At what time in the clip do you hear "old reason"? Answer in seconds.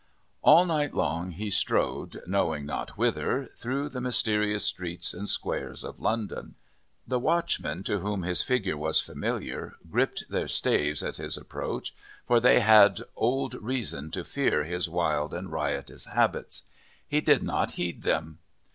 13.15-14.09